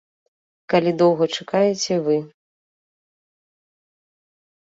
Калі 0.73 0.91
доўга 1.01 1.25
чакаеце 1.35 1.95
вы. 2.09 2.17